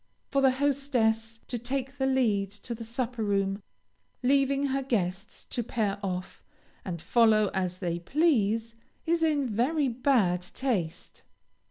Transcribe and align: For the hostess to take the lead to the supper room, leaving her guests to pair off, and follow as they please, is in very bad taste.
For 0.31 0.41
the 0.41 0.49
hostess 0.49 1.39
to 1.47 1.59
take 1.59 1.99
the 1.99 2.07
lead 2.07 2.49
to 2.63 2.73
the 2.73 2.83
supper 2.83 3.23
room, 3.23 3.61
leaving 4.23 4.65
her 4.69 4.81
guests 4.81 5.43
to 5.51 5.61
pair 5.61 5.99
off, 6.01 6.43
and 6.83 6.99
follow 6.99 7.51
as 7.53 7.77
they 7.77 7.99
please, 7.99 8.73
is 9.05 9.21
in 9.21 9.47
very 9.47 9.89
bad 9.89 10.41
taste. 10.41 11.21